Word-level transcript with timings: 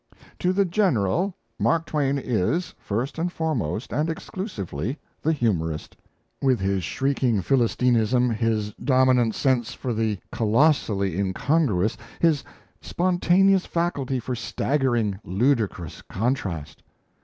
To 0.39 0.51
the 0.51 0.65
general, 0.65 1.37
Mark 1.59 1.85
Twain 1.85 2.17
is, 2.17 2.73
first 2.79 3.19
and 3.19 3.31
foremost 3.31 3.93
and 3.93 4.09
exclusively, 4.09 4.97
the 5.21 5.31
humorist 5.31 5.95
with 6.41 6.59
his 6.59 6.83
shrieking 6.83 7.43
Philistinism, 7.43 8.31
his 8.31 8.73
dominant 8.83 9.35
sense 9.35 9.75
for 9.75 9.93
the 9.93 10.17
colossally 10.31 11.19
incongruous, 11.19 11.97
his 12.19 12.43
spontaneous 12.81 13.67
faculty 13.67 14.19
for 14.19 14.33
staggering, 14.33 15.19
ludicrous 15.23 16.01
contrast. 16.01 16.81